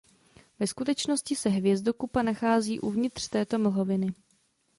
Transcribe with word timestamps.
Ve 0.59 0.67
skutečnosti 0.67 1.35
se 1.35 1.49
hvězdokupa 1.49 2.21
nachází 2.23 2.79
uvnitř 2.79 3.29
této 3.29 3.59
mlhoviny. 3.59 4.13